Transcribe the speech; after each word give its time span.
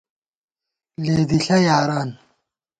لېدِݪہ 1.13 1.57
یاران 1.67 2.09